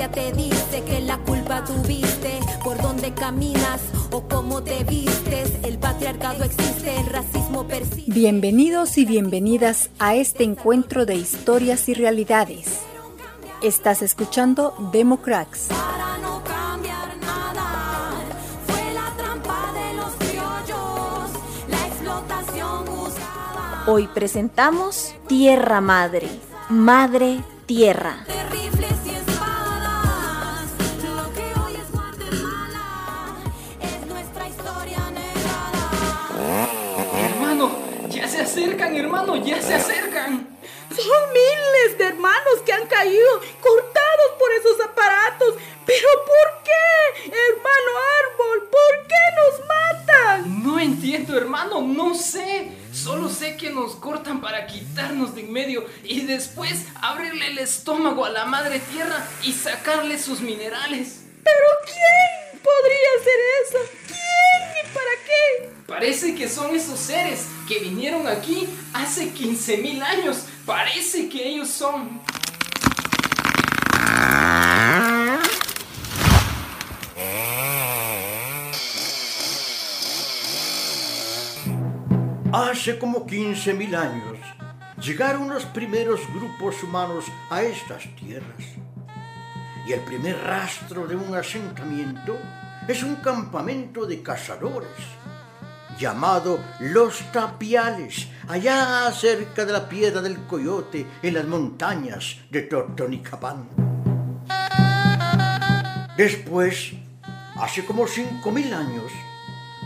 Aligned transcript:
ciencia 0.00 0.10
te 0.10 0.32
dice 0.32 0.82
que 0.84 1.00
la 1.00 1.18
culpa 1.18 1.62
tuviste 1.64 2.40
por 2.64 2.80
dónde 2.80 3.12
caminas 3.12 3.80
o 4.10 4.22
cómo 4.22 4.62
te 4.62 4.82
vistes. 4.84 5.52
El 5.62 5.78
patriarcado 5.78 6.44
existe, 6.44 6.96
el 6.98 7.06
racismo 7.06 7.66
persiste. 7.66 8.10
Bienvenidos 8.10 8.96
y 8.96 9.04
bienvenidas 9.04 9.90
a 9.98 10.14
este 10.14 10.44
encuentro 10.44 11.04
de 11.04 11.16
historias 11.16 11.88
y 11.88 11.94
realidades. 11.94 12.80
Estás 13.62 14.00
escuchando 14.00 14.74
Democrats. 14.92 15.68
Para 15.68 16.16
no 16.18 16.42
cambiar 16.44 17.16
nada, 17.18 18.22
fue 18.66 18.94
la 18.94 19.12
trampa 19.18 19.72
de 19.74 19.94
los 19.94 20.14
criollos, 20.14 21.30
la 21.68 21.86
explotación 21.86 22.84
buscada. 22.86 23.84
Hoy 23.86 24.08
presentamos 24.14 25.14
Tierra 25.26 25.82
Madre, 25.82 26.28
Madre 26.70 27.44
Tierra. 27.66 28.24
De 28.26 28.40
acercan, 38.50 38.96
hermano, 38.96 39.36
ya 39.36 39.62
se 39.62 39.74
acercan. 39.74 40.58
Son 40.90 41.32
miles 41.32 41.98
de 41.98 42.04
hermanos 42.04 42.62
que 42.66 42.72
han 42.72 42.86
caído 42.88 43.40
cortados 43.60 44.30
por 44.38 44.52
esos 44.52 44.80
aparatos. 44.80 45.54
¿Pero 45.86 46.08
por 46.26 46.64
qué, 46.64 47.26
hermano 47.26 47.90
árbol? 48.24 48.68
¿Por 48.68 49.06
qué 49.06 49.24
nos 49.36 49.68
matan? 49.68 50.64
No 50.64 50.80
entiendo, 50.80 51.36
hermano, 51.36 51.80
no 51.80 52.14
sé. 52.14 52.72
Solo 52.92 53.28
sé 53.28 53.56
que 53.56 53.70
nos 53.70 53.94
cortan 53.94 54.40
para 54.40 54.66
quitarnos 54.66 55.36
de 55.36 55.42
en 55.42 55.52
medio 55.52 55.86
y 56.02 56.22
después 56.22 56.86
abrirle 57.00 57.46
el 57.46 57.58
estómago 57.58 58.24
a 58.24 58.30
la 58.30 58.46
madre 58.46 58.80
tierra 58.80 59.24
y 59.44 59.52
sacarle 59.52 60.18
sus 60.18 60.40
minerales. 60.40 61.20
¿Pero 61.44 61.66
quién 61.84 62.60
podría 62.60 63.08
hacer 63.20 63.40
eso? 63.64 63.78
¿Quién 64.08 64.84
y 64.84 64.88
para 64.92 65.14
qué? 65.24 65.79
Parece 65.90 66.36
que 66.36 66.48
son 66.48 66.76
esos 66.76 67.00
seres 67.00 67.48
que 67.66 67.80
vinieron 67.80 68.28
aquí 68.28 68.68
hace 68.94 69.34
15.000 69.34 70.00
años. 70.00 70.44
Parece 70.64 71.28
que 71.28 71.48
ellos 71.48 71.68
son. 71.68 72.20
Hace 82.52 82.96
como 82.96 83.26
15.000 83.26 83.96
años 83.96 84.38
llegaron 85.02 85.48
los 85.48 85.64
primeros 85.64 86.20
grupos 86.32 86.84
humanos 86.84 87.24
a 87.50 87.62
estas 87.62 88.04
tierras. 88.14 88.62
Y 89.88 89.92
el 89.92 90.00
primer 90.02 90.38
rastro 90.38 91.08
de 91.08 91.16
un 91.16 91.34
asentamiento 91.34 92.38
es 92.86 93.02
un 93.02 93.16
campamento 93.16 94.06
de 94.06 94.22
cazadores 94.22 94.88
llamado 96.00 96.58
Los 96.80 97.30
Tapiales, 97.30 98.26
allá 98.48 99.12
cerca 99.12 99.66
de 99.66 99.72
la 99.72 99.86
Piedra 99.86 100.22
del 100.22 100.46
Coyote 100.46 101.06
en 101.22 101.34
las 101.34 101.44
montañas 101.44 102.38
de 102.50 102.62
Totonicapán. 102.62 103.68
Después, 106.16 106.92
hace 107.56 107.84
como 107.84 108.06
5.000 108.06 108.72
años, 108.72 109.12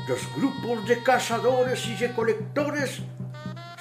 los 0.06 0.20
grupos 0.36 0.86
de 0.86 1.02
cazadores 1.02 1.84
y 1.88 1.96
recolectores 1.96 3.00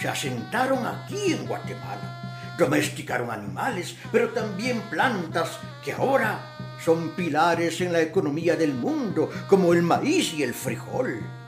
se 0.02 0.10
asentaron 0.10 0.88
aquí 0.88 1.34
en 1.34 1.46
Guatemala. 1.46 2.56
Domesticaron 2.58 3.30
animales, 3.30 3.96
pero 4.12 4.30
también 4.30 4.82
plantas 4.90 5.60
que 5.84 5.92
ahora 5.92 6.40
son 6.84 7.10
pilares 7.10 7.80
en 7.82 7.94
la 7.94 8.02
economía 8.02 8.56
del 8.56 8.74
mundo, 8.74 9.30
como 9.48 9.74
el 9.74 9.84
maíz 9.84 10.34
y 10.34 10.42
el 10.42 10.54
frijol. 10.56 11.43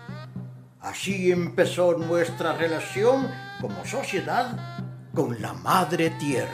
Así 0.86 1.31
empezó 1.31 1.97
nuestra 1.97 2.54
relación 2.54 3.27
como 3.59 3.83
sociedad 3.86 4.55
con 5.15 5.42
la 5.42 5.52
Madre 5.54 6.11
Tierra. 6.11 6.52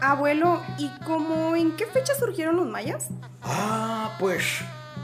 Abuelo, 0.00 0.62
¿y 0.78 0.88
cómo 1.04 1.54
en 1.54 1.76
qué 1.76 1.84
fecha 1.84 2.14
surgieron 2.14 2.56
los 2.56 2.66
mayas? 2.66 3.08
Ah, 3.42 4.16
pues 4.18 4.42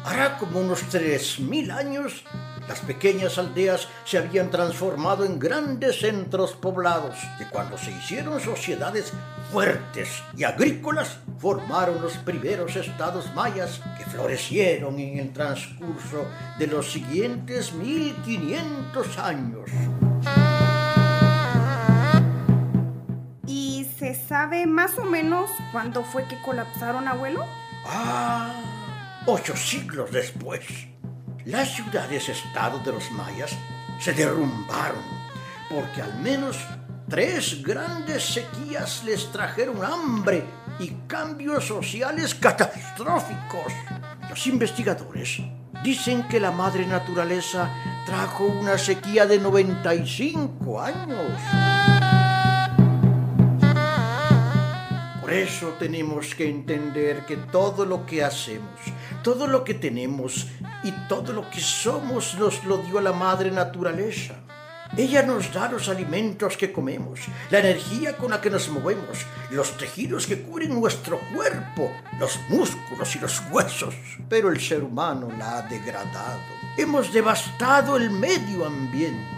hará 0.02 0.38
como 0.38 0.60
unos 0.60 0.82
3.000 0.84 1.72
años 1.72 2.24
las 2.68 2.80
pequeñas 2.80 3.38
aldeas 3.38 3.88
se 4.04 4.18
habían 4.18 4.50
transformado 4.50 5.24
en 5.24 5.38
grandes 5.38 6.00
centros 6.00 6.52
poblados 6.52 7.16
y 7.38 7.44
cuando 7.44 7.78
se 7.78 7.92
hicieron 7.92 8.40
sociedades 8.40 9.12
fuertes 9.52 10.08
y 10.36 10.42
agrícolas 10.42 11.18
formaron 11.38 12.00
los 12.00 12.16
primeros 12.18 12.76
estados 12.76 13.32
mayas 13.34 13.80
que 13.98 14.04
florecieron 14.04 14.98
en 14.98 15.18
el 15.18 15.32
transcurso 15.32 16.26
de 16.58 16.66
los 16.66 16.90
siguientes 16.90 17.72
1500 17.72 19.18
años. 19.18 19.70
¿Y 23.46 23.86
se 23.98 24.14
sabe 24.14 24.66
más 24.66 24.98
o 24.98 25.04
menos 25.04 25.50
cuándo 25.72 26.02
fue 26.04 26.24
que 26.24 26.40
colapsaron, 26.42 27.06
abuelo? 27.08 27.44
Ah, 27.86 28.52
ocho 29.26 29.56
siglos 29.56 30.10
después, 30.10 30.64
las 31.44 31.74
ciudades-estado 31.74 32.80
de 32.80 32.92
los 32.92 33.10
mayas 33.12 33.56
se 34.00 34.12
derrumbaron 34.12 35.16
porque 35.68 36.02
al 36.02 36.18
menos 36.20 36.58
tres 37.08 37.62
grandes 37.62 38.24
sequías 38.24 39.04
les 39.04 39.30
trajeron 39.32 39.84
hambre 39.84 40.44
y 40.78 40.90
cambios 41.06 41.64
sociales 41.64 42.34
catastróficos. 42.34 43.72
Los 44.28 44.46
investigadores 44.46 45.40
dicen 45.82 46.26
que 46.28 46.40
la 46.40 46.50
madre 46.50 46.86
naturaleza 46.86 47.70
trajo 48.04 48.44
una 48.44 48.78
sequía 48.78 49.26
de 49.26 49.38
95 49.38 50.80
años. 50.80 51.40
Por 55.20 55.32
eso 55.32 55.70
tenemos 55.78 56.34
que 56.34 56.48
entender 56.48 57.26
que 57.26 57.36
todo 57.36 57.84
lo 57.84 58.06
que 58.06 58.22
hacemos, 58.22 58.80
todo 59.22 59.46
lo 59.46 59.64
que 59.64 59.74
tenemos 59.74 60.46
y 60.84 60.92
todo 61.08 61.32
lo 61.32 61.50
que 61.50 61.60
somos 61.60 62.36
nos 62.38 62.62
lo 62.64 62.78
dio 62.78 63.00
la 63.00 63.12
madre 63.12 63.50
naturaleza. 63.50 64.36
Ella 64.96 65.22
nos 65.22 65.52
da 65.52 65.70
los 65.70 65.88
alimentos 65.88 66.56
que 66.56 66.72
comemos, 66.72 67.20
la 67.50 67.58
energía 67.58 68.16
con 68.16 68.30
la 68.30 68.40
que 68.40 68.50
nos 68.50 68.68
movemos, 68.68 69.26
los 69.50 69.76
tejidos 69.76 70.26
que 70.26 70.40
cubren 70.40 70.78
nuestro 70.78 71.20
cuerpo, 71.34 71.90
los 72.18 72.38
músculos 72.48 73.14
y 73.16 73.18
los 73.18 73.42
huesos. 73.50 73.94
Pero 74.28 74.50
el 74.50 74.60
ser 74.60 74.82
humano 74.82 75.28
la 75.38 75.58
ha 75.58 75.62
degradado. 75.62 76.40
Hemos 76.78 77.12
devastado 77.12 77.96
el 77.96 78.10
medio 78.10 78.66
ambiente. 78.66 79.36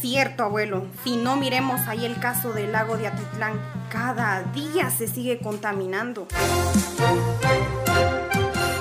Cierto, 0.00 0.44
abuelo. 0.44 0.86
Si 1.02 1.16
no 1.16 1.36
miremos 1.36 1.80
ahí 1.88 2.04
el 2.04 2.20
caso 2.20 2.52
del 2.52 2.72
lago 2.72 2.96
de 2.96 3.08
Atitlán, 3.08 3.60
cada 3.90 4.42
día 4.42 4.90
se 4.90 5.08
sigue 5.08 5.38
contaminando. 5.38 6.28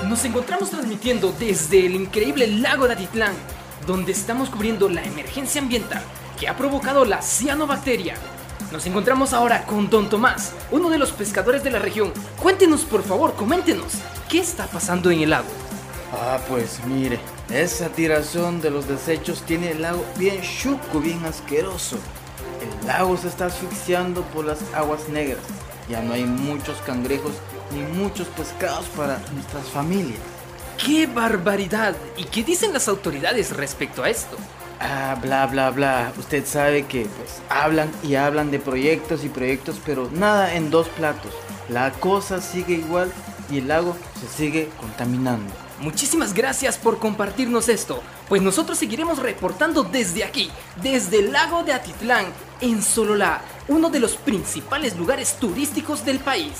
Nos 0.08 0.24
encontramos 0.26 0.70
transmitiendo 0.70 1.34
desde 1.38 1.86
el 1.86 1.96
increíble 1.96 2.48
lago 2.48 2.88
de 2.88 2.94
Atitlán, 2.94 3.34
donde 3.88 4.12
estamos 4.12 4.50
cubriendo 4.50 4.90
la 4.90 5.04
emergencia 5.04 5.62
ambiental 5.62 6.04
que 6.38 6.48
ha 6.48 6.58
provocado 6.58 7.06
la 7.06 7.22
cianobacteria. 7.22 8.16
Nos 8.72 8.86
encontramos 8.86 9.32
ahora 9.32 9.64
con 9.66 9.90
Don 9.90 10.10
Tomás, 10.10 10.52
uno 10.72 10.90
de 10.90 10.98
los 10.98 11.12
pescadores 11.12 11.64
de 11.64 11.72
la 11.72 11.80
región. 11.80 12.12
Cuéntenos, 12.40 12.84
por 12.84 13.02
favor, 13.02 13.34
coméntenos, 13.34 13.94
¿qué 14.30 14.40
está 14.40 14.68
pasando 14.68 15.10
en 15.10 15.22
el 15.22 15.30
lago? 15.30 15.48
Ah, 16.12 16.38
pues 16.50 16.82
mire, 16.86 17.18
esa 17.50 17.88
tirazón 17.88 18.60
de 18.60 18.72
los 18.72 18.88
desechos 18.90 19.42
tiene 19.44 19.72
el 19.72 19.82
lago 19.82 20.06
bien 20.18 20.42
chuco, 20.42 21.00
bien 21.00 21.24
asqueroso. 21.26 21.98
El 22.62 22.88
lago 22.88 23.16
se 23.16 23.30
está 23.30 23.46
asfixiando 23.46 24.22
por 24.34 24.46
las 24.46 24.60
aguas 24.74 25.08
negras. 25.08 25.44
Ya 25.90 26.02
no 26.02 26.14
hay 26.14 26.26
muchos 26.26 26.78
cangrejos 26.86 27.34
ni 27.72 27.80
muchos 27.98 28.28
pescados 28.28 28.86
para 28.88 29.20
nuestras 29.34 29.70
familias. 29.70 30.37
¡Qué 30.78 31.08
barbaridad! 31.08 31.96
¿Y 32.18 32.26
qué 32.26 32.44
dicen 32.44 32.72
las 32.72 32.88
autoridades 32.88 33.56
respecto 33.56 34.04
a 34.04 34.10
esto? 34.10 34.38
Ah, 34.80 35.18
bla, 35.22 35.48
bla, 35.48 35.72
bla. 35.72 36.14
Usted 36.18 36.46
sabe 36.46 36.86
que 36.86 37.06
pues 37.06 37.42
hablan 37.50 37.92
y 38.04 38.16
hablan 38.16 38.52
de 38.52 38.60
proyectos 38.60 39.24
y 39.24 39.30
proyectos, 39.30 39.82
pero 39.86 40.10
nada 40.14 40.54
en 40.54 40.70
dos 40.70 40.88
platos. 40.90 41.32
La 41.70 41.92
cosa 41.92 42.42
sigue 42.42 42.76
igual 42.76 43.12
y 43.50 43.58
el 43.58 43.68
lago 43.68 43.98
se 44.20 44.28
sigue 44.28 44.70
contaminando. 44.80 45.52
Muchísimas 45.80 46.34
gracias 46.34 46.78
por 46.78 47.00
compartirnos 47.00 47.70
esto, 47.70 48.02
pues 48.28 48.42
nosotros 48.42 48.78
seguiremos 48.78 49.20
reportando 49.20 49.84
desde 49.84 50.24
aquí, 50.24 50.50
desde 50.82 51.20
el 51.20 51.32
lago 51.32 51.64
de 51.64 51.74
Atitlán, 51.74 52.26
en 52.62 52.82
Sololá, 52.82 53.42
uno 53.68 53.90
de 53.90 54.00
los 54.00 54.16
principales 54.16 54.98
lugares 54.98 55.36
turísticos 55.40 56.04
del 56.04 56.20
país. 56.20 56.54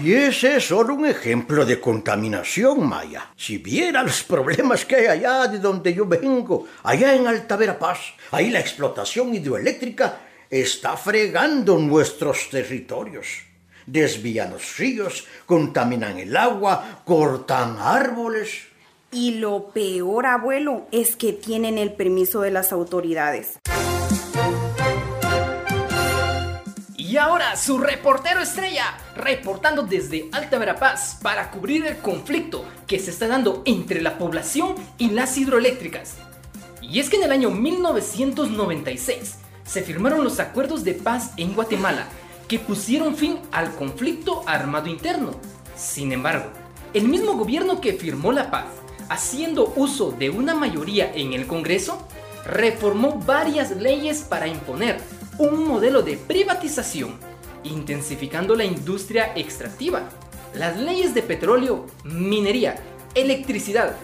Y 0.00 0.14
ese 0.14 0.56
es 0.56 0.66
solo 0.66 0.94
un 0.94 1.06
ejemplo 1.06 1.64
de 1.64 1.80
contaminación, 1.80 2.88
Maya. 2.88 3.30
Si 3.36 3.58
viera 3.58 4.02
los 4.02 4.22
problemas 4.22 4.84
que 4.84 4.96
hay 4.96 5.06
allá 5.06 5.46
de 5.46 5.58
donde 5.58 5.94
yo 5.94 6.06
vengo, 6.06 6.66
allá 6.82 7.14
en 7.14 7.26
Alta 7.26 7.56
Verapaz, 7.56 7.98
ahí 8.30 8.50
la 8.50 8.60
explotación 8.60 9.34
hidroeléctrica 9.34 10.20
está 10.50 10.96
fregando 10.96 11.78
nuestros 11.78 12.48
territorios. 12.50 13.26
Desvían 13.86 14.52
los 14.52 14.76
ríos, 14.78 15.26
contaminan 15.46 16.18
el 16.18 16.36
agua, 16.36 17.02
cortan 17.04 17.76
árboles. 17.78 18.62
Y 19.10 19.34
lo 19.34 19.70
peor, 19.70 20.26
abuelo, 20.26 20.86
es 20.90 21.16
que 21.16 21.32
tienen 21.32 21.78
el 21.78 21.92
permiso 21.92 22.40
de 22.40 22.50
las 22.50 22.72
autoridades. 22.72 23.58
Y 27.12 27.18
ahora 27.18 27.56
su 27.56 27.76
reportero 27.76 28.40
estrella, 28.40 28.96
reportando 29.14 29.82
desde 29.82 30.30
Alta 30.32 30.56
Verapaz 30.56 31.18
para 31.20 31.50
cubrir 31.50 31.84
el 31.84 31.98
conflicto 31.98 32.64
que 32.86 32.98
se 32.98 33.10
está 33.10 33.28
dando 33.28 33.60
entre 33.66 34.00
la 34.00 34.16
población 34.16 34.76
y 34.96 35.10
las 35.10 35.36
hidroeléctricas. 35.36 36.14
Y 36.80 37.00
es 37.00 37.10
que 37.10 37.16
en 37.16 37.24
el 37.24 37.32
año 37.32 37.50
1996 37.50 39.34
se 39.62 39.82
firmaron 39.82 40.24
los 40.24 40.40
acuerdos 40.40 40.84
de 40.84 40.94
paz 40.94 41.32
en 41.36 41.52
Guatemala 41.52 42.06
que 42.48 42.58
pusieron 42.58 43.14
fin 43.14 43.38
al 43.52 43.74
conflicto 43.74 44.42
armado 44.46 44.86
interno. 44.86 45.32
Sin 45.76 46.12
embargo, 46.12 46.46
el 46.94 47.08
mismo 47.08 47.34
gobierno 47.34 47.82
que 47.82 47.92
firmó 47.92 48.32
la 48.32 48.50
paz, 48.50 48.64
haciendo 49.10 49.74
uso 49.76 50.12
de 50.12 50.30
una 50.30 50.54
mayoría 50.54 51.12
en 51.14 51.34
el 51.34 51.46
Congreso, 51.46 52.08
reformó 52.46 53.18
varias 53.18 53.70
leyes 53.72 54.22
para 54.22 54.46
imponer 54.46 54.98
un 55.38 55.66
modelo 55.66 56.02
de 56.02 56.16
privatización, 56.16 57.18
intensificando 57.64 58.54
la 58.54 58.64
industria 58.64 59.32
extractiva. 59.34 60.08
Las 60.54 60.78
leyes 60.78 61.14
de 61.14 61.22
petróleo, 61.22 61.86
minería, 62.04 62.76
electricidad, 63.14 63.96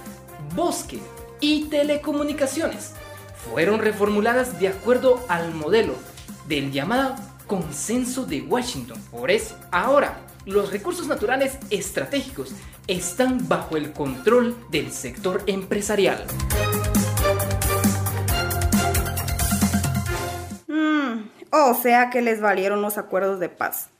bosque 0.54 0.98
y 1.40 1.64
telecomunicaciones 1.64 2.92
fueron 3.50 3.80
reformuladas 3.80 4.58
de 4.58 4.69
acuerdo 4.69 5.25
al 5.28 5.54
modelo 5.54 5.94
del 6.46 6.72
llamado 6.72 7.16
consenso 7.46 8.25
de 8.25 8.42
Washington. 8.42 9.00
Por 9.10 9.30
eso, 9.30 9.56
ahora, 9.70 10.20
los 10.46 10.70
recursos 10.72 11.06
naturales 11.06 11.58
estratégicos 11.70 12.52
están 12.86 13.48
bajo 13.48 13.76
el 13.76 13.92
control 13.92 14.56
del 14.70 14.92
sector 14.92 15.42
empresarial. 15.46 16.25
O 21.66 21.75
sea 21.75 22.10
que 22.10 22.22
les 22.22 22.40
valieron 22.40 22.82
los 22.82 22.99
acuerdos 22.99 23.40
de 23.40 23.49
paz. 23.49 23.90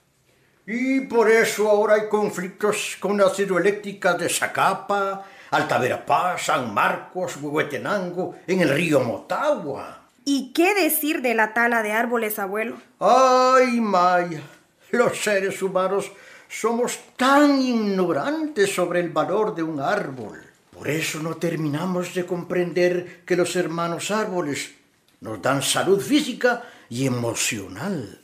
Y 0.67 1.01
por 1.01 1.31
eso 1.31 1.71
ahora 1.71 1.95
hay 1.95 2.09
conflictos 2.09 2.97
con 3.01 3.17
las 3.17 3.39
hidroeléctricas 3.39 4.19
de 4.19 4.29
Zacapa, 4.29 5.25
Alta 5.51 5.79
Verapaz, 5.79 6.45
San 6.45 6.75
Marcos, 6.75 7.37
Huehuetenango, 7.41 8.37
en 8.47 8.61
el 8.61 8.69
río 8.69 9.01
Motagua. 9.01 10.03
¿Y 10.27 10.53
qué 10.53 10.75
decir 10.75 11.23
de 11.23 11.35
la 11.35 11.55
tala 11.55 11.83
de 11.83 11.93
árboles, 11.93 12.39
abuelo? 12.39 12.77
Ay, 13.01 13.81
Maya, 13.81 14.43
los 14.91 15.19
seres 15.19 15.63
humanos 15.63 16.13
somos 16.49 16.99
tan 17.17 17.63
ignorantes 17.63 18.75
sobre 18.75 19.01
el 19.01 19.09
valor 19.09 19.55
de 19.55 19.63
un 19.63 19.81
árbol. 19.81 20.43
Por 20.71 20.89
eso 20.89 21.21
no 21.21 21.37
terminamos 21.37 22.15
de 22.15 22.27
comprender 22.27 23.23
que 23.25 23.37
los 23.37 23.57
hermanos 23.57 24.11
árboles 24.11 24.75
nos 25.21 25.41
dan 25.41 25.63
salud 25.63 26.01
física 26.01 26.63
y 26.89 27.07
emocional. 27.07 28.21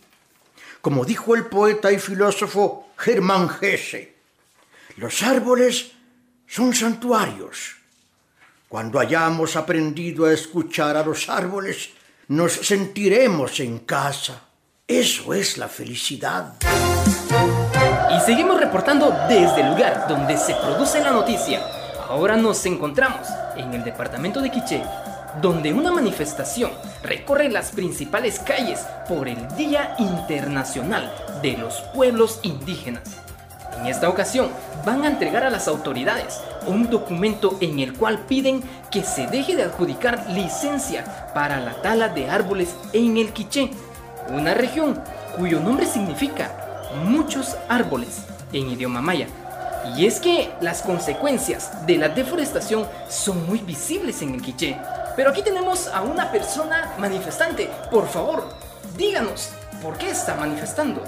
Como 0.80 1.04
dijo 1.04 1.34
el 1.34 1.46
poeta 1.46 1.90
y 1.92 1.98
filósofo 1.98 2.88
Germán 2.96 3.48
Hesse, 3.60 4.14
los 4.96 5.22
árboles 5.22 5.92
son 6.46 6.74
santuarios. 6.74 7.76
Cuando 8.68 8.98
hayamos 8.98 9.56
aprendido 9.56 10.26
a 10.26 10.32
escuchar 10.32 10.96
a 10.96 11.04
los 11.04 11.28
árboles, 11.28 11.90
nos 12.28 12.52
sentiremos 12.52 13.60
en 13.60 13.80
casa. 13.80 14.42
Eso 14.86 15.32
es 15.32 15.58
la 15.58 15.68
felicidad. 15.68 16.54
Y 18.10 18.20
seguimos 18.26 18.60
reportando 18.60 19.10
desde 19.28 19.62
el 19.62 19.70
lugar 19.70 20.06
donde 20.08 20.36
se 20.36 20.54
produce 20.54 21.00
la 21.00 21.10
noticia. 21.10 21.62
Ahora 22.08 22.36
nos 22.36 22.64
encontramos 22.66 23.26
en 23.56 23.72
el 23.74 23.82
departamento 23.82 24.40
de 24.40 24.50
Quiché, 24.50 24.82
donde 25.40 25.72
una 25.72 25.92
manifestación 25.92 26.70
recorre 27.02 27.48
las 27.48 27.72
principales 27.72 28.38
calles 28.38 28.80
por 29.08 29.28
el 29.28 29.48
Día 29.56 29.94
Internacional 29.98 31.12
de 31.42 31.56
los 31.56 31.80
Pueblos 31.94 32.40
Indígenas. 32.42 33.02
En 33.78 33.86
esta 33.86 34.08
ocasión 34.08 34.48
van 34.86 35.02
a 35.04 35.08
entregar 35.08 35.42
a 35.44 35.50
las 35.50 35.68
autoridades 35.68 36.40
un 36.66 36.88
documento 36.88 37.58
en 37.60 37.80
el 37.80 37.94
cual 37.94 38.20
piden 38.20 38.62
que 38.90 39.02
se 39.02 39.26
deje 39.26 39.56
de 39.56 39.64
adjudicar 39.64 40.26
licencia 40.30 41.32
para 41.34 41.60
la 41.60 41.74
tala 41.82 42.08
de 42.08 42.30
árboles 42.30 42.74
en 42.92 43.16
el 43.16 43.32
Quiché, 43.32 43.70
una 44.30 44.54
región 44.54 45.00
cuyo 45.36 45.60
nombre 45.60 45.86
significa 45.86 46.52
muchos 47.04 47.56
árboles 47.68 48.22
en 48.52 48.70
idioma 48.70 49.02
maya. 49.02 49.26
Y 49.96 50.06
es 50.06 50.18
que 50.18 50.50
las 50.60 50.80
consecuencias 50.80 51.86
de 51.86 51.98
la 51.98 52.08
deforestación 52.08 52.86
son 53.08 53.46
muy 53.46 53.58
visibles 53.58 54.22
en 54.22 54.34
el 54.34 54.40
Quiché. 54.40 54.78
Pero 55.16 55.30
aquí 55.30 55.42
tenemos 55.42 55.88
a 55.88 56.02
una 56.02 56.30
persona 56.32 56.92
manifestante. 56.98 57.70
Por 57.90 58.08
favor, 58.08 58.48
díganos, 58.96 59.50
¿por 59.82 59.96
qué 59.96 60.10
está 60.10 60.34
manifestando? 60.34 61.02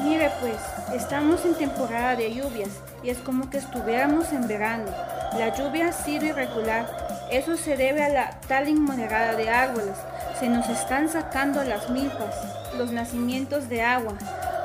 Mire 0.00 0.32
pues, 0.40 0.56
estamos 0.94 1.44
en 1.44 1.54
temporada 1.54 2.16
de 2.16 2.34
lluvias 2.34 2.70
y 3.02 3.10
es 3.10 3.18
como 3.18 3.50
que 3.50 3.58
estuviéramos 3.58 4.32
en 4.32 4.48
verano. 4.48 4.90
La 5.38 5.54
lluvia 5.54 5.88
ha 5.88 5.92
sido 5.92 6.26
irregular. 6.26 6.86
Eso 7.30 7.56
se 7.56 7.76
debe 7.76 8.02
a 8.02 8.08
la 8.08 8.40
tala 8.48 8.68
inmoderada 8.68 9.34
de 9.34 9.48
árboles. 9.48 9.96
Se 10.40 10.48
nos 10.48 10.68
están 10.68 11.08
sacando 11.08 11.62
las 11.62 11.88
milpas, 11.88 12.34
los 12.76 12.90
nacimientos 12.90 13.68
de 13.68 13.82
agua. 13.82 14.14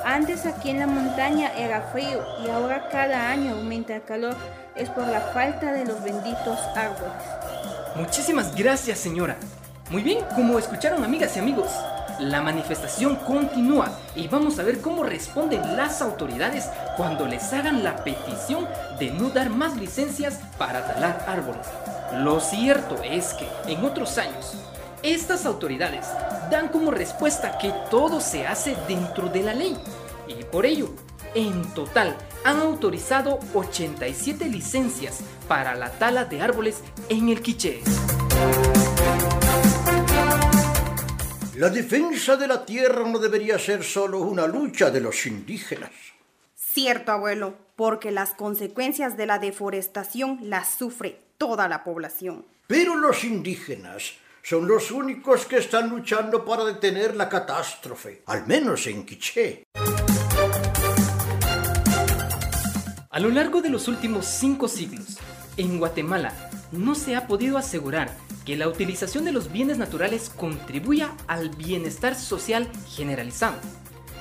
Antes 0.06 0.46
aquí 0.46 0.70
en 0.70 0.80
la 0.80 0.88
montaña 0.88 1.52
era 1.56 1.82
frío 1.94 2.24
y 2.44 2.50
ahora 2.50 2.88
cada 2.90 3.30
año 3.30 3.56
aumenta 3.56 3.96
el 3.96 4.04
calor. 4.04 4.36
Es 4.76 4.90
por 4.90 5.06
la 5.08 5.22
falta 5.22 5.72
de 5.72 5.86
los 5.86 6.02
benditos 6.04 6.60
árboles. 6.76 7.47
Muchísimas 7.98 8.56
gracias, 8.56 9.00
señora. 9.00 9.38
Muy 9.90 10.04
bien, 10.04 10.20
como 10.36 10.60
escucharon 10.60 11.04
amigas 11.04 11.36
y 11.36 11.40
amigos, 11.40 11.72
la 12.20 12.44
manifestación 12.44 13.16
continúa 13.16 13.90
y 14.16 14.28
vamos 14.28 14.60
a 14.60 14.64
ver 14.64 14.82
cómo 14.82 15.04
responden 15.04 15.76
las 15.76 16.00
autoridades 16.04 16.70
cuando 16.96 17.26
les 17.26 17.52
hagan 17.54 17.84
la 17.84 17.96
petición 18.04 18.68
de 19.00 19.10
no 19.10 19.30
dar 19.30 19.50
más 19.50 19.78
licencias 19.78 20.40
para 20.60 20.86
talar 20.86 21.26
árboles. 21.28 21.66
Lo 22.14 22.40
cierto 22.40 23.02
es 23.02 23.34
que 23.34 23.48
en 23.66 23.84
otros 23.84 24.20
años, 24.20 24.54
estas 25.02 25.48
autoridades 25.48 26.06
dan 26.52 26.68
como 26.68 26.92
respuesta 26.92 27.58
que 27.58 27.74
todo 27.89 28.22
se 28.22 28.46
hace 28.46 28.75
dentro 28.88 29.27
de 29.30 29.42
la 29.42 29.56
ley 29.56 29.75
y 30.27 30.44
por 30.44 30.68
ello, 30.68 30.89
en 31.34 31.63
total, 31.74 32.16
han 32.44 32.60
autorizado 32.60 33.39
87 33.53 34.46
licencias 34.46 35.20
para 35.48 35.75
la 35.75 35.91
tala 35.91 36.25
de 36.25 36.41
árboles 36.41 36.82
en 37.10 37.29
el 37.29 37.41
Quiché. 37.41 37.82
La 41.56 41.70
defensa 41.70 42.38
de 42.38 42.48
la 42.48 42.65
tierra 42.65 43.03
no 43.08 43.17
debería 43.17 43.58
ser 43.58 43.84
solo 43.84 44.20
una 44.20 44.46
lucha 44.46 44.91
de 44.91 45.01
los 45.01 45.25
indígenas. 45.25 45.91
Cierto, 46.53 47.12
abuelo, 47.12 47.56
porque 47.75 48.12
las 48.12 48.36
consecuencias 48.36 49.17
de 49.17 49.25
la 49.25 49.39
deforestación 49.39 50.38
las 50.44 50.75
sufre 50.75 51.20
toda 51.39 51.67
la 51.67 51.84
población. 51.84 52.46
Pero 52.67 52.96
los 52.96 53.24
indígenas 53.24 54.13
son 54.44 54.67
los 54.67 54.91
únicos 54.91 55.46
que 55.46 55.58
están 55.58 55.89
luchando 55.89 56.46
para 56.46 56.63
detener 56.63 57.15
la 57.15 57.27
catástrofe, 57.27 58.22
al 58.27 58.46
menos 58.46 58.86
en 58.86 59.06
Quiché. 59.06 59.63
A 63.17 63.19
lo 63.19 63.31
largo 63.31 63.63
de 63.63 63.69
los 63.69 63.88
últimos 63.88 64.27
cinco 64.27 64.67
siglos, 64.67 65.17
en 65.57 65.79
Guatemala 65.79 66.51
no 66.71 66.93
se 66.93 67.15
ha 67.15 67.25
podido 67.25 67.57
asegurar 67.57 68.15
que 68.45 68.55
la 68.55 68.67
utilización 68.67 69.25
de 69.25 69.31
los 69.31 69.51
bienes 69.51 69.79
naturales 69.79 70.29
contribuya 70.29 71.15
al 71.25 71.50
bienestar 71.50 72.13
social 72.13 72.69
generalizado. 72.88 73.57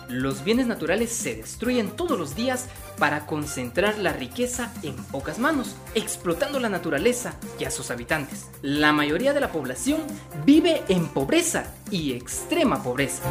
Los 0.09 0.45
bienes 0.45 0.67
naturales 0.67 1.13
se 1.13 1.35
destruyen 1.35 1.91
todos 1.91 2.19
los 2.19 2.35
días 2.35 2.71
para 2.97 3.27
concentrar 3.27 3.99
la 3.99 4.15
riqueza 4.15 4.73
en 4.83 4.97
pocas 4.97 5.39
manos, 5.39 5.77
explotando 5.95 6.59
la 6.59 6.71
naturaleza 6.71 7.35
y 7.61 7.65
a 7.65 7.71
sus 7.71 7.91
habitantes. 7.91 8.47
La 8.63 8.95
mayoría 8.95 9.35
de 9.35 9.41
la 9.43 9.53
población 9.53 10.01
vive 10.47 10.83
en 10.89 11.07
pobreza 11.09 11.75
y 11.91 12.13
extrema 12.13 12.83
pobreza. 12.83 13.25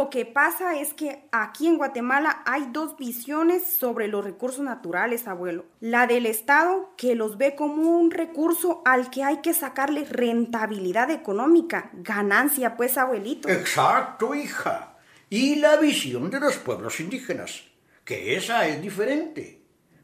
Lo 0.00 0.08
que 0.08 0.24
pasa 0.24 0.80
es 0.80 0.94
que 0.94 1.24
aquí 1.30 1.66
en 1.66 1.76
Guatemala 1.76 2.42
hay 2.46 2.68
dos 2.72 2.96
visiones 2.96 3.76
sobre 3.78 4.08
los 4.08 4.24
recursos 4.24 4.64
naturales, 4.64 5.28
abuelo. 5.28 5.66
La 5.78 6.06
del 6.06 6.24
Estado, 6.24 6.94
que 6.96 7.14
los 7.14 7.36
ve 7.36 7.54
como 7.54 7.98
un 7.98 8.10
recurso 8.10 8.80
al 8.86 9.10
que 9.10 9.24
hay 9.24 9.42
que 9.42 9.52
sacarle 9.52 10.06
rentabilidad 10.06 11.10
económica, 11.10 11.90
ganancia, 11.92 12.78
pues, 12.78 12.96
abuelito. 12.96 13.50
Exacto, 13.50 14.34
hija. 14.34 14.96
y 15.28 15.56
la 15.56 15.76
visión 15.76 16.30
de 16.30 16.40
los 16.40 16.56
pueblos 16.56 16.98
indígenas, 16.98 17.64
que 18.02 18.36
esa 18.36 18.66
es 18.66 18.80
diferente, 18.80 19.60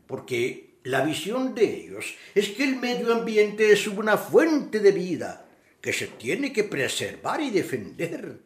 porque 0.07 0.77
la 0.83 1.01
visión 1.07 1.55
de 1.55 1.65
ellos 1.65 2.15
es 2.35 2.51
que 2.51 2.65
el 2.65 2.77
medio 2.77 3.15
ambiente 3.15 3.73
es 3.73 3.87
una 3.87 4.19
fuente 4.19 4.79
de 4.79 4.93
vida 4.93 5.47
que 5.81 5.95
se 5.95 6.07
tiene 6.07 6.53
que 6.53 6.65
preservar 6.65 7.41
y 7.41 7.49
defender. 7.49 8.45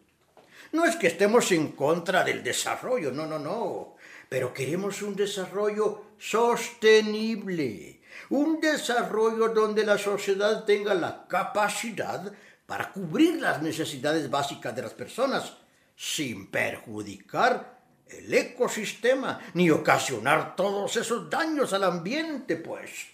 No 0.72 0.84
es 0.84 0.96
que 0.96 1.08
estemos 1.08 1.50
en 1.52 1.72
contra 1.72 2.22
del 2.22 2.42
desarrollo, 2.42 3.10
no, 3.10 3.26
no, 3.26 3.38
no, 3.38 3.96
pero 4.28 4.54
queremos 4.54 5.02
un 5.02 5.16
desarrollo 5.16 6.12
sostenible, 6.18 8.00
un 8.28 8.60
desarrollo 8.60 9.48
donde 9.48 9.84
la 9.84 9.98
sociedad 9.98 10.64
tenga 10.64 10.94
la 10.94 11.26
capacidad 11.26 12.32
para 12.66 12.92
cubrir 12.92 13.40
las 13.40 13.60
necesidades 13.60 14.30
básicas 14.30 14.76
de 14.76 14.82
las 14.82 14.92
personas, 14.92 15.54
sin 15.96 16.46
perjudicar 16.46 17.80
el 18.08 18.32
ecosistema 18.32 19.40
ni 19.54 19.70
ocasionar 19.70 20.54
todos 20.54 20.96
esos 20.96 21.28
daños 21.28 21.72
al 21.72 21.82
ambiente, 21.82 22.56
pues. 22.56 23.08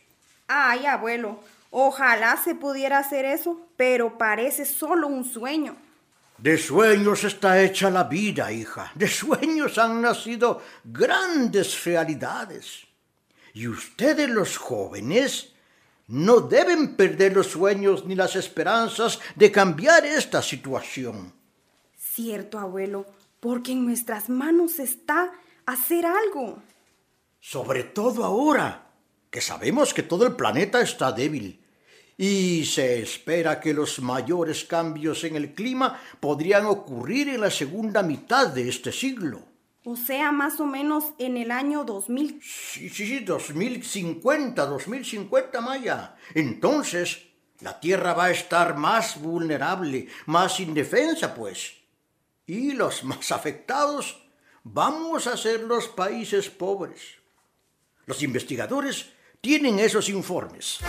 Ay, 0.47 0.85
abuelo, 0.85 1.41
ojalá 1.71 2.37
se 2.37 2.55
pudiera 2.55 2.99
hacer 2.99 3.25
eso, 3.25 3.61
pero 3.79 4.19
parece 4.19 4.67
solo 4.67 5.09
un 5.09 5.25
sueño. 5.25 5.77
De 6.39 6.59
sueños 6.59 7.25
está 7.25 7.63
hecha 7.63 7.91
la 7.91 8.05
vida, 8.05 8.53
hija. 8.53 8.93
De 8.95 9.09
sueños 9.09 9.79
han 9.79 10.03
nacido 10.03 10.63
grandes 10.85 11.85
realidades. 11.85 12.87
Y 13.55 13.69
ustedes 13.69 14.29
los 14.29 14.59
jóvenes 14.59 15.55
no 16.09 16.41
deben 16.41 16.95
perder 16.95 17.35
los 17.35 17.47
sueños 17.47 18.05
ni 18.05 18.15
las 18.15 18.37
esperanzas 18.37 19.19
de 19.35 19.51
cambiar 19.51 20.05
esta 20.05 20.43
situación. 20.43 21.33
Cierto, 21.97 22.59
abuelo, 22.59 23.07
porque 23.41 23.73
en 23.73 23.87
nuestras 23.87 24.29
manos 24.29 24.79
está 24.79 25.33
hacer 25.65 26.05
algo. 26.05 26.63
Sobre 27.41 27.83
todo 27.85 28.25
ahora, 28.25 28.91
que 29.31 29.41
sabemos 29.41 29.95
que 29.95 30.03
todo 30.03 30.27
el 30.27 30.37
planeta 30.37 30.81
está 30.81 31.13
débil 31.13 31.66
y 32.17 32.65
se 32.65 33.03
espera 33.03 33.61
que 33.61 33.75
los 33.75 34.01
mayores 34.01 34.65
cambios 34.65 35.25
en 35.25 35.37
el 35.37 35.55
clima 35.55 36.01
podrían 36.19 36.67
ocurrir 36.67 37.29
en 37.29 37.43
la 37.43 37.51
segunda 37.51 38.03
mitad 38.03 38.49
de 38.49 38.69
este 38.69 38.91
siglo. 38.91 39.43
O 39.85 39.97
sea, 39.97 40.33
más 40.33 40.59
o 40.59 40.67
menos 40.67 41.13
en 41.19 41.37
el 41.37 41.51
año 41.51 41.85
2000. 41.85 42.41
Sí, 42.43 42.89
sí, 42.89 43.07
sí, 43.07 43.21
2050, 43.21 44.67
2050, 44.67 45.61
Maya. 45.61 46.17
Entonces, 46.35 47.23
la 47.61 47.79
Tierra 47.79 48.13
va 48.13 48.25
a 48.25 48.31
estar 48.33 48.77
más 48.77 49.21
vulnerable, 49.21 50.09
más 50.27 50.59
indefensa, 50.59 51.35
pues. 51.35 51.75
Y 52.47 52.73
los 52.73 53.05
más 53.05 53.31
afectados 53.31 54.27
vamos 54.65 55.29
a 55.29 55.37
ser 55.37 55.61
los 55.61 55.87
países 55.87 56.51
pobres. 56.51 57.01
Los 58.07 58.23
investigadores 58.23 59.13
tienen 59.41 59.79
esos 59.79 60.09
informes. 60.09 60.81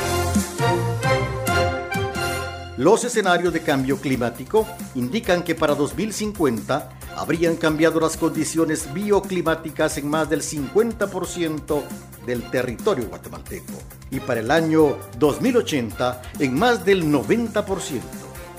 Los 2.78 3.04
escenarios 3.04 3.54
de 3.54 3.62
cambio 3.62 3.98
climático 3.98 4.68
indican 4.94 5.42
que 5.42 5.56
para 5.56 5.74
2050 5.74 6.90
habrían 7.16 7.56
cambiado 7.56 8.00
las 8.00 8.18
condiciones 8.18 8.94
bioclimáticas 8.94 9.98
en 9.98 10.08
más 10.08 10.30
del 10.30 10.44
50% 10.44 11.82
del 12.28 12.48
territorio 12.52 13.10
guatemalteco 13.10 13.74
y 14.12 14.20
para 14.20 14.42
el 14.42 14.52
año 14.52 14.96
2080 15.18 16.22
en 16.38 16.54
más 16.54 16.86
del 16.86 17.12
90%. 17.12 18.00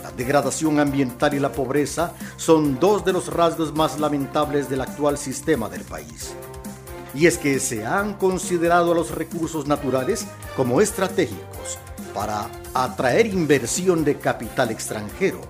La 0.03 0.11
degradación 0.11 0.81
ambiental 0.81 1.35
y 1.35 1.39
la 1.39 1.53
pobreza 1.53 2.13
son 2.37 2.81
dos 2.81 3.05
de 3.05 3.13
los 3.13 3.33
rasgos 3.33 3.73
más 3.73 4.01
lamentables 4.01 4.69
del 4.69 4.81
actual 4.81 5.17
sistema 5.17 5.69
del 5.69 5.83
país. 5.83 6.35
Y 7.15 7.27
es 7.27 7.39
que 7.39 7.61
se 7.61 7.87
han 7.87 8.15
considerado 8.15 8.91
a 8.91 8.95
los 8.97 9.13
recursos 9.13 9.69
naturales 9.69 10.27
como 10.57 10.81
estratégicos 10.81 11.79
para 12.09 12.51
atraer 12.75 13.27
inversión 13.27 14.05
de 14.05 14.17
capital 14.19 14.71
extranjero, 14.71 15.41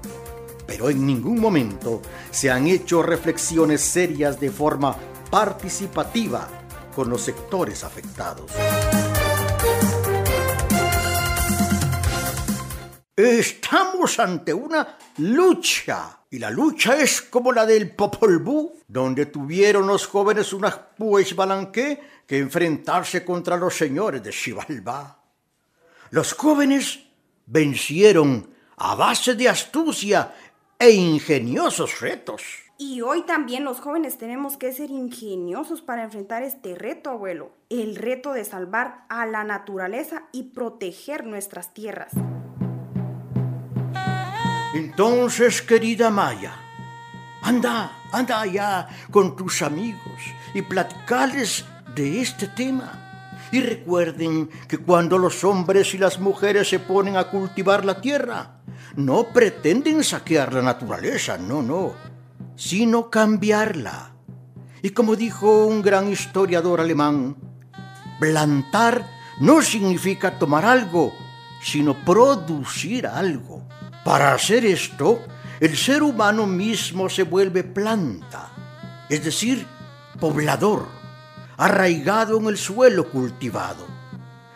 pero 0.66 0.90
en 0.90 1.06
ningún 1.06 1.40
momento 1.40 2.02
se 2.30 2.50
han 2.50 2.66
hecho 2.66 3.02
reflexiones 3.02 3.80
serias 3.80 4.38
de 4.38 4.50
forma 4.50 4.96
participativa 5.30 6.48
con 6.94 7.08
los 7.08 7.22
sectores 7.22 7.84
afectados. 7.84 8.50
Estamos 13.18 14.18
ante 14.20 14.54
una 14.54 14.96
lucha. 15.18 16.20
Y 16.30 16.38
la 16.38 16.50
lucha 16.50 16.96
es 16.96 17.22
como 17.22 17.52
la 17.52 17.66
del 17.66 17.90
Popol 17.90 18.38
Vuh, 18.38 18.74
donde 18.86 19.26
tuvieron 19.26 19.86
los 19.88 20.06
jóvenes 20.06 20.52
una 20.52 20.70
pues 20.70 21.34
balanqué 21.34 22.00
que 22.26 22.38
enfrentarse 22.38 23.24
contra 23.24 23.56
los 23.56 23.74
señores 23.74 24.22
de 24.22 24.30
Xibalbá. 24.30 25.18
Los 26.10 26.32
jóvenes 26.32 27.00
vencieron 27.46 28.50
a 28.76 28.94
base 28.94 29.34
de 29.34 29.48
astucia 29.48 30.34
e 30.78 30.90
ingeniosos 30.90 32.00
retos. 32.00 32.42
Y 32.78 33.00
hoy 33.00 33.22
también 33.22 33.64
los 33.64 33.80
jóvenes 33.80 34.18
tenemos 34.18 34.56
que 34.56 34.72
ser 34.72 34.90
ingeniosos 34.90 35.82
para 35.82 36.04
enfrentar 36.04 36.44
este 36.44 36.76
reto, 36.76 37.10
abuelo. 37.10 37.50
El 37.68 37.96
reto 37.96 38.32
de 38.32 38.44
salvar 38.44 39.04
a 39.08 39.26
la 39.26 39.42
naturaleza 39.42 40.24
y 40.32 40.44
proteger 40.44 41.26
nuestras 41.26 41.74
tierras. 41.74 42.12
Entonces, 44.74 45.60
querida 45.60 46.10
Maya, 46.10 46.54
anda, 47.42 47.90
anda 48.12 48.42
allá 48.42 48.88
con 49.10 49.34
tus 49.34 49.62
amigos 49.62 50.22
y 50.54 50.62
platicales 50.62 51.64
de 51.96 52.20
este 52.20 52.46
tema. 52.46 53.07
Y 53.50 53.60
recuerden 53.60 54.50
que 54.68 54.78
cuando 54.78 55.18
los 55.18 55.42
hombres 55.44 55.94
y 55.94 55.98
las 55.98 56.20
mujeres 56.20 56.68
se 56.68 56.78
ponen 56.78 57.16
a 57.16 57.24
cultivar 57.24 57.84
la 57.84 58.00
tierra, 58.00 58.60
no 58.96 59.28
pretenden 59.32 60.04
saquear 60.04 60.52
la 60.52 60.62
naturaleza, 60.62 61.38
no, 61.38 61.62
no, 61.62 61.94
sino 62.56 63.10
cambiarla. 63.10 64.12
Y 64.82 64.90
como 64.90 65.16
dijo 65.16 65.66
un 65.66 65.82
gran 65.82 66.10
historiador 66.10 66.80
alemán, 66.80 67.36
plantar 68.20 69.08
no 69.40 69.62
significa 69.62 70.38
tomar 70.38 70.64
algo, 70.64 71.12
sino 71.62 71.94
producir 72.04 73.06
algo. 73.06 73.66
Para 74.04 74.34
hacer 74.34 74.64
esto, 74.64 75.20
el 75.60 75.76
ser 75.76 76.02
humano 76.02 76.46
mismo 76.46 77.08
se 77.08 77.22
vuelve 77.22 77.64
planta, 77.64 78.50
es 79.08 79.24
decir, 79.24 79.66
poblador, 80.20 80.97
arraigado 81.58 82.38
en 82.38 82.46
el 82.46 82.56
suelo 82.56 83.10
cultivado. 83.10 83.86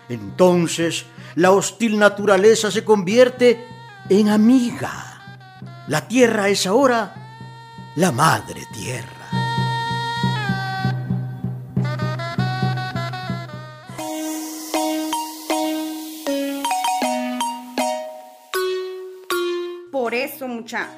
Entonces, 0.08 1.04
la 1.34 1.50
hostil 1.50 1.98
naturaleza 1.98 2.70
se 2.70 2.84
convierte 2.84 3.66
en 4.08 4.28
amiga. 4.28 5.48
La 5.88 6.06
tierra 6.06 6.48
es 6.48 6.66
ahora 6.66 7.14
la 7.96 8.12
madre 8.12 8.62
tierra. 8.72 9.08
Por 19.90 20.14
eso, 20.14 20.48
mucha, 20.48 20.88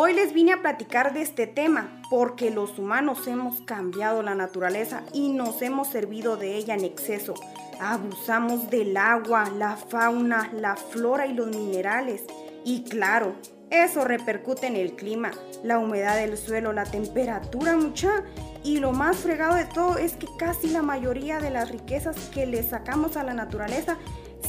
hoy 0.00 0.14
les 0.14 0.32
vine 0.32 0.52
a 0.52 0.62
platicar 0.62 1.12
de 1.12 1.22
este 1.22 1.48
tema, 1.48 2.00
porque 2.08 2.52
los 2.52 2.78
humanos 2.78 3.26
hemos 3.26 3.62
cambiado 3.62 4.22
la 4.22 4.36
naturaleza 4.36 5.02
y 5.12 5.30
nos 5.32 5.60
hemos 5.60 5.88
servido 5.88 6.36
de 6.36 6.54
ella 6.54 6.74
en 6.74 6.84
exceso. 6.84 7.34
Abusamos 7.80 8.70
del 8.70 8.96
agua, 8.96 9.50
la 9.56 9.76
fauna, 9.76 10.52
la 10.52 10.76
flora 10.76 11.26
y 11.26 11.34
los 11.34 11.48
minerales. 11.48 12.22
Y 12.64 12.84
claro, 12.84 13.34
eso 13.70 14.04
repercute 14.04 14.68
en 14.68 14.76
el 14.76 14.92
clima, 14.94 15.32
la 15.64 15.80
humedad 15.80 16.16
del 16.16 16.38
suelo, 16.38 16.72
la 16.72 16.84
temperatura, 16.84 17.76
mucha. 17.76 18.22
Y 18.62 18.78
lo 18.78 18.92
más 18.92 19.16
fregado 19.16 19.56
de 19.56 19.64
todo 19.64 19.98
es 19.98 20.12
que 20.12 20.28
casi 20.38 20.68
la 20.68 20.82
mayoría 20.82 21.40
de 21.40 21.50
las 21.50 21.72
riquezas 21.72 22.16
que 22.32 22.46
le 22.46 22.62
sacamos 22.62 23.16
a 23.16 23.24
la 23.24 23.34
naturaleza 23.34 23.98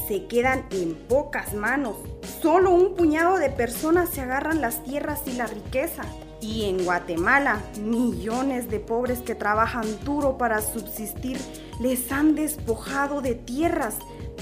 se 0.10 0.26
quedan 0.26 0.66
en 0.72 0.96
pocas 0.96 1.54
manos. 1.54 1.96
Solo 2.42 2.72
un 2.72 2.96
puñado 2.96 3.38
de 3.38 3.52
personas 3.52 4.10
se 4.10 4.22
agarran 4.22 4.60
las 4.60 4.84
tierras 4.84 5.22
y 5.28 5.34
la 5.34 5.46
riqueza. 5.46 6.02
Y 6.42 6.66
en 6.66 6.84
Guatemala, 6.84 7.62
millones 7.80 8.72
de 8.72 8.80
pobres 8.80 9.20
que 9.20 9.36
trabajan 9.36 9.86
duro 10.04 10.36
para 10.40 10.64
subsistir 10.64 11.38
les 11.80 12.12
han 12.12 12.34
despojado 12.34 13.22
de 13.22 13.36
tierras, 13.36 13.98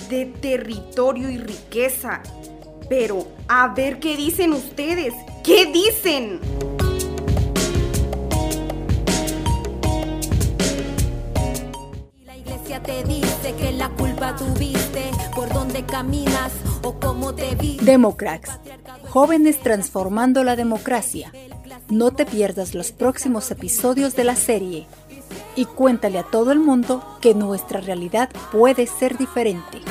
de 0.09 0.27
territorio 0.27 1.29
y 1.29 1.37
riqueza. 1.37 2.21
Pero, 2.87 3.27
a 3.49 3.67
ver 3.67 3.99
qué 3.99 4.15
dicen 4.15 4.53
ustedes. 4.53 5.13
¿Qué 5.43 5.65
dicen? 5.65 6.39
Te 12.85 13.03
dice 13.03 13.53
que 13.59 13.73
la 13.73 13.89
culpa 13.89 14.33
tuviste 14.35 15.09
por 15.37 15.53
dónde 15.53 15.85
caminas 15.85 16.51
o 16.81 16.99
cómo 16.99 17.35
te 17.35 17.55
jóvenes 19.07 19.59
transformando 19.59 20.43
la 20.43 20.55
democracia. 20.55 21.31
No 21.89 22.09
te 22.09 22.25
pierdas 22.25 22.73
los 22.73 22.91
próximos 22.91 23.51
episodios 23.51 24.15
de 24.15 24.23
la 24.23 24.35
serie 24.35 24.87
y 25.55 25.65
cuéntale 25.65 26.17
a 26.17 26.23
todo 26.23 26.51
el 26.51 26.57
mundo 26.57 27.03
que 27.21 27.35
nuestra 27.35 27.81
realidad 27.81 28.29
puede 28.51 28.87
ser 28.87 29.15
diferente. 29.15 29.81